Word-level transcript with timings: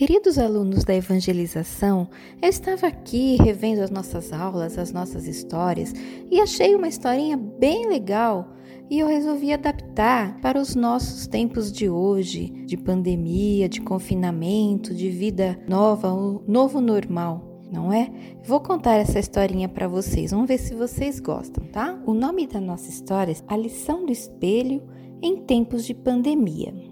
Queridos 0.00 0.38
alunos 0.38 0.82
da 0.82 0.94
evangelização, 0.94 2.08
eu 2.40 2.48
estava 2.48 2.86
aqui 2.86 3.36
revendo 3.36 3.82
as 3.82 3.90
nossas 3.90 4.32
aulas, 4.32 4.78
as 4.78 4.94
nossas 4.94 5.26
histórias 5.26 5.92
e 6.30 6.40
achei 6.40 6.74
uma 6.74 6.88
historinha 6.88 7.36
bem 7.36 7.86
legal 7.86 8.48
e 8.88 8.98
eu 8.98 9.06
resolvi 9.06 9.52
adaptar 9.52 10.40
para 10.40 10.58
os 10.58 10.74
nossos 10.74 11.26
tempos 11.26 11.70
de 11.70 11.90
hoje, 11.90 12.46
de 12.64 12.78
pandemia, 12.78 13.68
de 13.68 13.82
confinamento, 13.82 14.94
de 14.94 15.10
vida 15.10 15.60
nova, 15.68 16.10
o 16.10 16.42
novo 16.48 16.80
normal, 16.80 17.60
não 17.70 17.92
é? 17.92 18.10
Vou 18.42 18.58
contar 18.58 18.94
essa 18.94 19.18
historinha 19.18 19.68
para 19.68 19.86
vocês, 19.86 20.30
vamos 20.30 20.48
ver 20.48 20.56
se 20.56 20.74
vocês 20.74 21.20
gostam, 21.20 21.62
tá? 21.66 22.00
O 22.06 22.14
nome 22.14 22.46
da 22.46 22.58
nossa 22.58 22.88
história 22.88 23.32
é 23.32 23.36
A 23.46 23.54
Lição 23.54 24.06
do 24.06 24.12
Espelho 24.12 24.82
em 25.20 25.42
Tempos 25.42 25.84
de 25.84 25.92
Pandemia. 25.92 26.89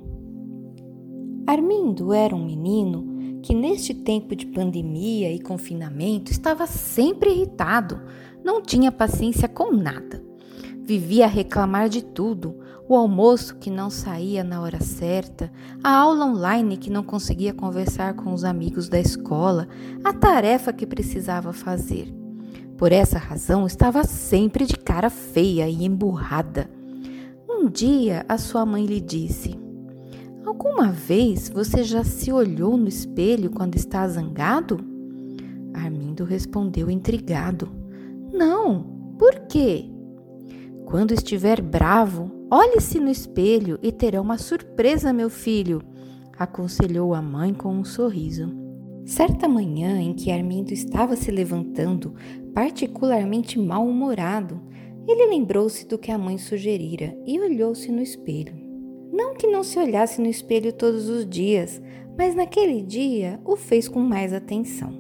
Armindo 1.49 2.13
era 2.13 2.37
um 2.37 2.45
menino 2.45 3.41
que, 3.43 3.55
neste 3.55 3.95
tempo 3.95 4.37
de 4.37 4.45
pandemia 4.45 5.33
e 5.33 5.41
confinamento, 5.41 6.31
estava 6.31 6.67
sempre 6.67 7.31
irritado, 7.31 8.03
não 8.45 8.61
tinha 8.61 8.93
paciência 8.93 9.49
com 9.49 9.73
nada. 9.73 10.23
Vivia 10.83 11.25
a 11.25 11.27
reclamar 11.27 11.89
de 11.89 12.05
tudo: 12.05 12.55
o 12.87 12.95
almoço 12.95 13.57
que 13.57 13.71
não 13.71 13.89
saía 13.89 14.45
na 14.45 14.61
hora 14.61 14.83
certa, 14.83 15.51
a 15.83 15.91
aula 15.91 16.27
online 16.27 16.77
que 16.77 16.91
não 16.91 17.03
conseguia 17.03 17.55
conversar 17.55 18.13
com 18.13 18.35
os 18.35 18.45
amigos 18.45 18.87
da 18.87 19.01
escola, 19.01 19.69
a 20.05 20.13
tarefa 20.13 20.71
que 20.71 20.87
precisava 20.87 21.55
fazer. 21.55 22.15
Por 22.77 22.93
essa 22.93 23.19
razão, 23.19 23.67
estava 23.67 24.05
sempre 24.05 24.67
de 24.67 24.77
cara 24.77 25.09
feia 25.09 25.67
e 25.67 25.83
emburrada. 25.83 26.71
Um 27.49 27.71
dia, 27.71 28.27
a 28.29 28.37
sua 28.37 28.67
mãe 28.67 28.85
lhe 28.85 29.01
disse: 29.01 29.68
Alguma 30.49 30.91
vez 30.91 31.51
você 31.51 31.85
já 31.85 32.03
se 32.03 32.33
olhou 32.33 32.75
no 32.79 32.89
espelho 32.89 33.51
quando 33.51 33.77
está 33.77 34.09
zangado? 34.09 34.79
Armindo 35.75 36.25
respondeu 36.25 36.91
intrigado: 36.91 37.69
Não, 38.33 38.83
por 39.19 39.41
quê? 39.41 39.85
Quando 40.87 41.13
estiver 41.13 41.61
bravo, 41.61 42.31
olhe-se 42.51 42.99
no 42.99 43.11
espelho 43.11 43.79
e 43.83 43.93
terá 43.93 44.23
uma 44.23 44.39
surpresa, 44.39 45.13
meu 45.13 45.29
filho, 45.29 45.83
aconselhou 46.39 47.13
a 47.13 47.21
mãe 47.21 47.53
com 47.53 47.75
um 47.75 47.85
sorriso. 47.85 48.51
Certa 49.05 49.47
manhã 49.47 50.01
em 50.01 50.15
que 50.15 50.31
Armindo 50.31 50.73
estava 50.73 51.15
se 51.15 51.31
levantando, 51.31 52.15
particularmente 52.55 53.59
mal-humorado, 53.59 54.63
ele 55.07 55.27
lembrou-se 55.27 55.87
do 55.87 55.99
que 55.99 56.11
a 56.11 56.17
mãe 56.17 56.39
sugerira 56.39 57.15
e 57.27 57.39
olhou-se 57.39 57.93
no 57.93 58.01
espelho. 58.01 58.68
Não 59.13 59.35
que 59.35 59.47
não 59.47 59.65
se 59.65 59.79
olhasse 59.79 60.21
no 60.21 60.29
espelho 60.29 60.73
todos 60.73 61.09
os 61.09 61.29
dias, 61.29 61.81
mas 62.17 62.35
naquele 62.35 62.83
dia 62.83 63.41
o 63.45 63.57
fez 63.57 63.89
com 63.89 64.01
mais 64.01 64.33
atenção. 64.33 64.93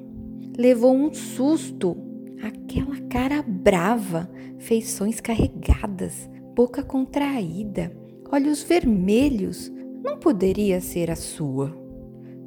Levou 0.56 0.94
um 0.94 1.12
susto. 1.12 1.96
Aquela 2.42 3.00
cara 3.08 3.42
brava, 3.42 4.30
feições 4.58 5.20
carregadas, 5.20 6.30
boca 6.54 6.82
contraída, 6.82 7.92
olhos 8.30 8.62
vermelhos. 8.62 9.72
Não 10.04 10.18
poderia 10.18 10.80
ser 10.80 11.10
a 11.10 11.16
sua. 11.16 11.76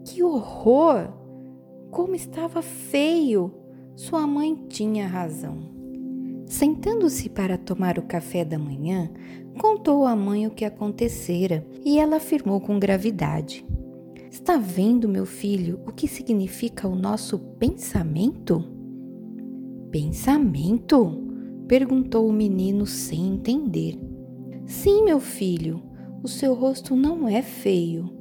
Que 0.05 0.23
horror! 0.23 1.11
Como 1.89 2.15
estava 2.15 2.61
feio! 2.61 3.53
Sua 3.95 4.25
mãe 4.25 4.55
tinha 4.69 5.05
razão. 5.05 5.80
Sentando-se 6.51 7.29
para 7.29 7.57
tomar 7.57 7.97
o 7.97 8.01
café 8.01 8.43
da 8.43 8.59
manhã, 8.59 9.09
contou 9.57 10.05
à 10.05 10.13
mãe 10.17 10.45
o 10.45 10.51
que 10.51 10.65
acontecera 10.65 11.65
e 11.85 11.97
ela 11.97 12.17
afirmou 12.17 12.59
com 12.59 12.77
gravidade: 12.77 13.65
Está 14.29 14.57
vendo, 14.57 15.07
meu 15.07 15.25
filho, 15.25 15.79
o 15.87 15.93
que 15.93 16.09
significa 16.09 16.89
o 16.89 16.95
nosso 16.95 17.39
pensamento? 17.57 18.65
Pensamento? 19.91 21.23
perguntou 21.69 22.27
o 22.27 22.33
menino 22.33 22.85
sem 22.85 23.29
entender. 23.29 23.97
Sim, 24.65 25.05
meu 25.05 25.21
filho, 25.21 25.81
o 26.21 26.27
seu 26.27 26.53
rosto 26.53 26.97
não 26.97 27.29
é 27.29 27.41
feio. 27.41 28.13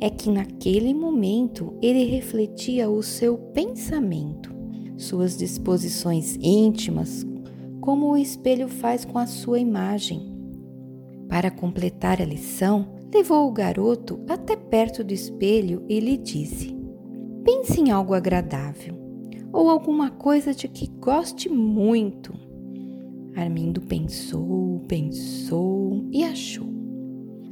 É 0.00 0.08
que 0.08 0.30
naquele 0.30 0.94
momento 0.94 1.76
ele 1.82 2.04
refletia 2.04 2.88
o 2.88 3.02
seu 3.02 3.36
pensamento, 3.36 4.54
suas 4.96 5.36
disposições 5.36 6.38
íntimas, 6.40 7.26
como 7.82 8.12
o 8.12 8.16
espelho 8.16 8.68
faz 8.68 9.04
com 9.04 9.18
a 9.18 9.26
sua 9.26 9.58
imagem. 9.58 10.32
Para 11.28 11.50
completar 11.50 12.22
a 12.22 12.24
lição, 12.24 12.94
levou 13.12 13.48
o 13.48 13.52
garoto 13.52 14.24
até 14.28 14.54
perto 14.54 15.02
do 15.02 15.12
espelho 15.12 15.84
e 15.88 15.98
lhe 15.98 16.16
disse: 16.16 16.74
Pense 17.44 17.80
em 17.80 17.90
algo 17.90 18.14
agradável 18.14 18.94
ou 19.52 19.68
alguma 19.68 20.10
coisa 20.10 20.54
de 20.54 20.68
que 20.68 20.86
goste 20.86 21.48
muito. 21.48 22.32
Armindo 23.34 23.80
pensou, 23.80 24.80
pensou 24.86 26.06
e 26.12 26.22
achou. 26.22 26.68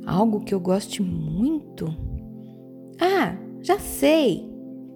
Algo 0.07 0.41
que 0.41 0.55
eu 0.55 0.61
goste 0.61 1.03
muito? 1.03 1.87
Ah, 3.01 3.37
já 3.61 3.79
sei! 3.81 4.49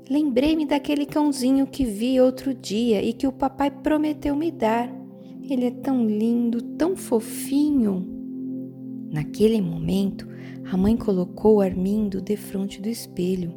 Lembrei-me 0.09 0.65
daquele 0.65 1.07
cãozinho 1.07 1.67
que 1.67 1.85
vi 1.85 2.21
outro 2.21 2.55
dia 2.55 3.03
e 3.03 3.13
que 3.13 3.27
o 3.27 3.33
papai 3.33 3.71
prometeu 3.71 4.37
me 4.37 4.53
dar. 4.53 5.04
Ele 5.49 5.67
é 5.67 5.71
tão 5.71 6.07
lindo, 6.07 6.63
tão 6.63 6.97
fofinho. 6.97 8.09
Naquele 9.13 9.61
momento, 9.61 10.27
a 10.73 10.77
mãe 10.77 10.97
colocou 10.97 11.61
Armindo 11.61 12.23
defronte 12.23 12.81
do 12.81 12.89
espelho. 12.89 13.53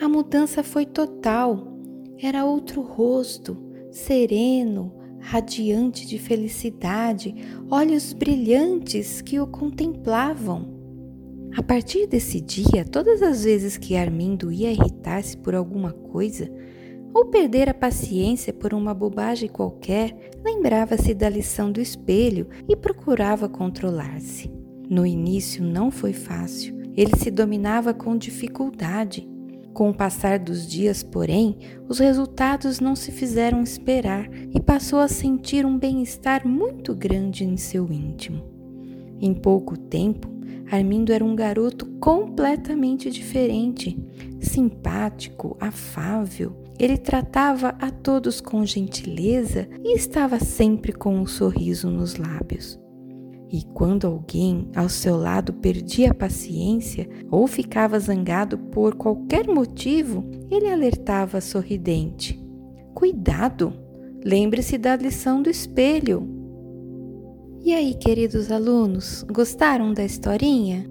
A 0.00 0.08
mudança 0.08 0.62
foi 0.62 0.86
total. 0.86 1.76
Era 2.22 2.44
outro 2.44 2.82
rosto, 2.82 3.56
sereno, 3.90 4.92
radiante 5.18 6.06
de 6.06 6.18
felicidade, 6.18 7.34
olhos 7.68 8.12
brilhantes 8.12 9.20
que 9.20 9.40
o 9.40 9.46
contemplavam. 9.46 10.72
A 11.56 11.62
partir 11.62 12.06
desse 12.06 12.40
dia, 12.40 12.84
todas 12.84 13.22
as 13.22 13.42
vezes 13.42 13.76
que 13.76 13.96
Armindo 13.96 14.52
ia 14.52 14.70
irritar-se 14.70 15.36
por 15.36 15.54
alguma 15.54 15.92
coisa, 15.92 16.48
ou 17.14 17.26
perder 17.26 17.68
a 17.68 17.74
paciência 17.74 18.52
por 18.52 18.74
uma 18.74 18.92
bobagem 18.92 19.48
qualquer, 19.48 20.32
lembrava-se 20.44 21.14
da 21.14 21.28
lição 21.28 21.70
do 21.70 21.80
espelho 21.80 22.48
e 22.68 22.74
procurava 22.74 23.48
controlar-se. 23.48 24.50
No 24.90 25.06
início 25.06 25.62
não 25.62 25.90
foi 25.90 26.12
fácil, 26.12 26.76
ele 26.96 27.16
se 27.16 27.30
dominava 27.30 27.94
com 27.94 28.16
dificuldade. 28.16 29.28
Com 29.72 29.90
o 29.90 29.94
passar 29.94 30.38
dos 30.38 30.66
dias, 30.66 31.02
porém, 31.02 31.56
os 31.88 31.98
resultados 31.98 32.80
não 32.80 32.94
se 32.94 33.10
fizeram 33.10 33.62
esperar 33.62 34.28
e 34.54 34.60
passou 34.60 35.00
a 35.00 35.08
sentir 35.08 35.64
um 35.64 35.78
bem-estar 35.78 36.46
muito 36.46 36.94
grande 36.94 37.44
em 37.44 37.56
seu 37.56 37.90
íntimo. 37.90 38.44
Em 39.20 39.34
pouco 39.34 39.76
tempo, 39.76 40.32
Armindo 40.70 41.12
era 41.12 41.24
um 41.24 41.34
garoto 41.34 41.86
completamente 41.98 43.10
diferente, 43.10 43.98
simpático, 44.40 45.56
afável, 45.60 46.63
ele 46.78 46.96
tratava 46.96 47.74
a 47.80 47.90
todos 47.90 48.40
com 48.40 48.64
gentileza 48.64 49.68
e 49.82 49.94
estava 49.94 50.38
sempre 50.38 50.92
com 50.92 51.14
um 51.16 51.26
sorriso 51.26 51.90
nos 51.90 52.16
lábios. 52.16 52.78
E 53.50 53.62
quando 53.72 54.06
alguém 54.06 54.68
ao 54.74 54.88
seu 54.88 55.16
lado 55.16 55.52
perdia 55.52 56.10
a 56.10 56.14
paciência 56.14 57.08
ou 57.30 57.46
ficava 57.46 58.00
zangado 58.00 58.58
por 58.58 58.96
qualquer 58.96 59.46
motivo, 59.46 60.28
ele 60.50 60.68
alertava 60.68 61.40
sorridente: 61.40 62.42
Cuidado! 62.94 63.72
Lembre-se 64.24 64.78
da 64.78 64.96
lição 64.96 65.42
do 65.42 65.50
espelho. 65.50 66.26
E 67.62 67.72
aí, 67.72 67.94
queridos 67.94 68.50
alunos, 68.50 69.22
gostaram 69.30 69.92
da 69.92 70.04
historinha? 70.04 70.86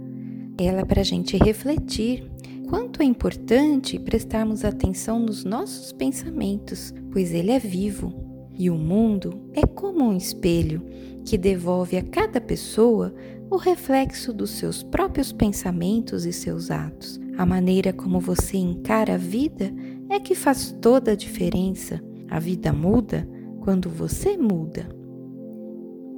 Ela 0.57 0.81
é 0.81 0.85
para 0.85 1.01
a 1.01 1.03
gente 1.03 1.35
refletir 1.37 2.31
quanto 2.73 3.03
é 3.03 3.05
importante 3.05 3.99
prestarmos 3.99 4.65
atenção 4.65 5.19
nos 5.19 5.45
nossos 5.45 5.91
pensamentos, 5.91 6.91
pois 7.11 7.31
ele 7.31 7.51
é 7.51 7.59
vivo. 7.59 8.11
E 8.57 8.67
o 8.67 8.73
mundo 8.73 9.47
é 9.53 9.63
como 9.63 10.03
um 10.03 10.17
espelho 10.17 10.83
que 11.23 11.37
devolve 11.37 11.97
a 11.97 12.01
cada 12.01 12.41
pessoa 12.41 13.13
o 13.47 13.57
reflexo 13.57 14.33
dos 14.33 14.49
seus 14.49 14.81
próprios 14.81 15.31
pensamentos 15.31 16.25
e 16.25 16.33
seus 16.33 16.71
atos. 16.71 17.19
A 17.37 17.45
maneira 17.45 17.93
como 17.93 18.19
você 18.19 18.57
encara 18.57 19.13
a 19.13 19.17
vida 19.17 19.71
é 20.09 20.19
que 20.19 20.33
faz 20.33 20.75
toda 20.81 21.11
a 21.11 21.15
diferença. 21.15 22.01
A 22.27 22.39
vida 22.39 22.73
muda 22.73 23.29
quando 23.61 23.87
você 23.87 24.35
muda. 24.35 24.89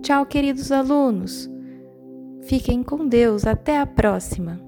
Tchau, 0.01 0.25
queridos 0.25 0.71
alunos. 0.71 1.49
Fiquem 2.43 2.81
com 2.81 3.05
Deus. 3.05 3.45
Até 3.45 3.77
a 3.77 3.85
próxima. 3.85 4.64